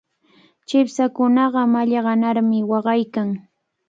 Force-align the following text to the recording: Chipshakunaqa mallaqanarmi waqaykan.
Chipshakunaqa 0.67 1.61
mallaqanarmi 1.73 2.59
waqaykan. 2.71 3.29